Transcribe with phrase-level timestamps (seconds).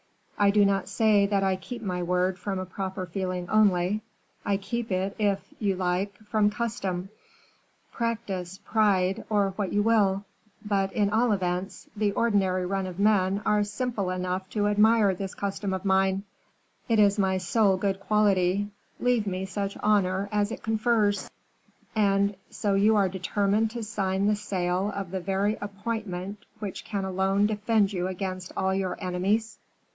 [0.35, 4.01] I do not say that I keep my word from a proper feeling only;
[4.43, 7.09] I keep it, if you like, from custom,
[7.91, 10.23] practice, pride, or what you will;
[10.65, 15.35] but, at all events, the ordinary run of men are simple enough to admire this
[15.35, 16.23] custom of mine;
[16.89, 21.29] it is my sole good quality leave me such honor as it confers."
[21.95, 27.05] "And so you are determined to sign the sale of the very appointment which can
[27.05, 29.59] alone defend you against all your enemies."